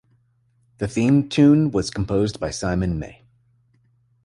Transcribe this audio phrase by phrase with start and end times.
[0.79, 3.21] The theme tune was composed by Simon May.